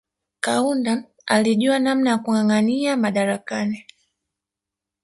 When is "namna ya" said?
1.79-2.17